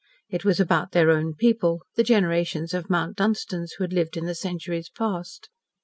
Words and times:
It 0.29 0.43
was 0.43 0.59
about 0.59 0.93
their 0.93 1.11
own 1.11 1.35
people 1.35 1.83
the 1.93 2.01
generations 2.03 2.73
of 2.73 2.89
Mount 2.89 3.15
Dunstans 3.17 3.73
who 3.77 3.83
had 3.83 3.93
lived 3.93 4.17
in 4.17 4.25
the 4.25 4.33
centuries 4.33 4.89
past. 4.89 5.47